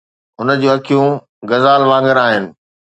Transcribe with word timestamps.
هن 0.39 0.47
جون 0.61 0.71
اکيون 0.75 1.09
غزال 1.49 1.81
وانگر 1.89 2.17
آهن 2.27 2.45